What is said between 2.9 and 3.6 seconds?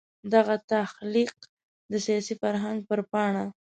پاڼه.